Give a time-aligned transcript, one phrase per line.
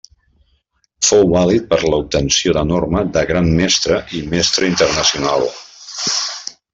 [1.09, 5.47] Fou vàlid per a l'obtenció de norma de Gran Mestre i Mestre Internacional.